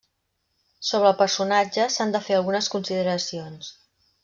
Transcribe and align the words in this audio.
Sobre 0.91 1.07
el 1.09 1.17
personatge, 1.19 1.85
s'han 1.97 2.15
de 2.17 2.23
fer 2.29 2.39
algunes 2.39 2.73
consideracions. 2.79 3.71